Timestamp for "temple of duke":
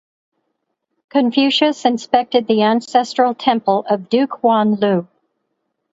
3.35-4.39